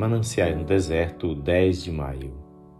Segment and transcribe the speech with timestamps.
[0.00, 2.32] Mananciais no Deserto, 10 de maio.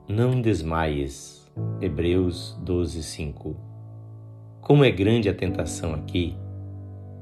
[0.08, 1.46] Não desmaies.
[1.78, 3.56] Hebreus 12, 5.
[4.62, 6.34] Como é grande a tentação aqui,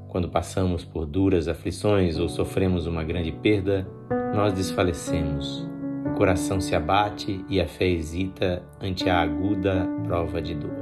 [0.06, 3.88] quando passamos por duras aflições ou sofremos uma grande perda,
[4.32, 5.68] nós desfalecemos.
[6.06, 10.78] O coração se abate e a fé hesita ante a aguda prova de dor.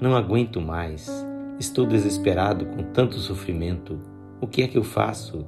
[0.00, 1.06] Não aguento mais.
[1.60, 4.00] Estou desesperado com tanto sofrimento.
[4.40, 5.44] O que é que eu faço?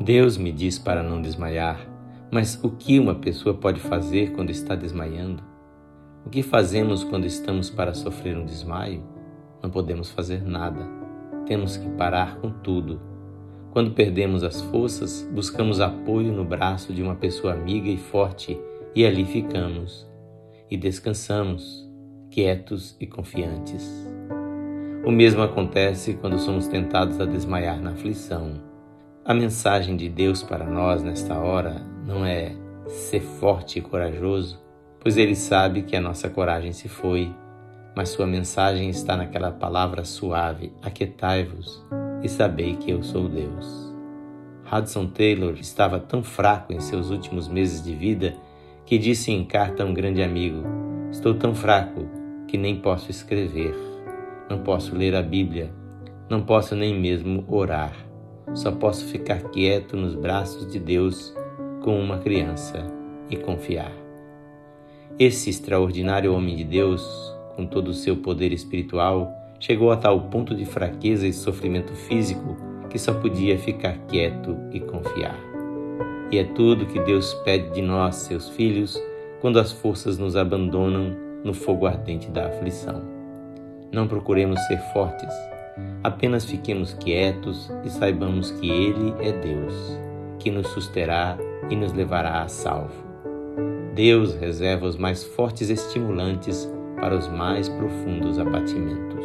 [0.00, 1.92] Deus me diz para não desmaiar,
[2.34, 5.40] mas o que uma pessoa pode fazer quando está desmaiando?
[6.26, 9.04] O que fazemos quando estamos para sofrer um desmaio?
[9.62, 10.84] Não podemos fazer nada.
[11.46, 13.00] Temos que parar com tudo.
[13.70, 18.58] Quando perdemos as forças, buscamos apoio no braço de uma pessoa amiga e forte
[18.96, 20.04] e ali ficamos
[20.68, 21.88] e descansamos,
[22.32, 23.88] quietos e confiantes.
[25.06, 28.73] O mesmo acontece quando somos tentados a desmaiar na aflição
[29.26, 32.52] a mensagem de Deus para nós nesta hora não é
[32.86, 34.60] ser forte e corajoso,
[35.00, 37.32] pois Ele sabe que a nossa coragem se foi,
[37.96, 41.82] mas Sua mensagem está naquela palavra suave: Aquietai-vos
[42.22, 43.94] e sabei que eu sou Deus.
[44.70, 48.34] Hudson Taylor estava tão fraco em seus últimos meses de vida
[48.84, 50.62] que disse em carta a um grande amigo:
[51.10, 52.06] Estou tão fraco
[52.46, 53.74] que nem posso escrever,
[54.50, 55.72] não posso ler a Bíblia,
[56.28, 57.94] não posso nem mesmo orar.
[58.52, 61.34] Só posso ficar quieto nos braços de Deus
[61.80, 62.84] como uma criança
[63.30, 63.92] e confiar.
[65.18, 67.02] Esse extraordinário homem de Deus,
[67.56, 72.56] com todo o seu poder espiritual, chegou a tal ponto de fraqueza e sofrimento físico
[72.90, 75.38] que só podia ficar quieto e confiar.
[76.30, 79.00] E é tudo que Deus pede de nós, seus filhos,
[79.40, 83.02] quando as forças nos abandonam no fogo ardente da aflição.
[83.92, 85.32] Não procuremos ser fortes,
[86.02, 89.74] Apenas fiquemos quietos e saibamos que Ele é Deus,
[90.38, 91.36] que nos susterá
[91.70, 93.04] e nos levará a salvo.
[93.94, 96.70] Deus reserva os mais fortes estimulantes
[97.00, 99.24] para os mais profundos abatimentos.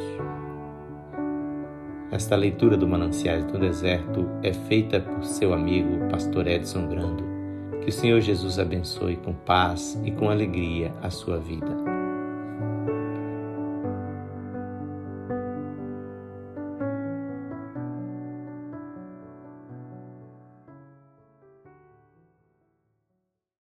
[2.11, 7.23] Esta leitura do Mananciais do Deserto é feita por seu amigo, pastor Edson Grando.
[7.81, 11.98] Que o Senhor Jesus abençoe com paz e com alegria a sua vida.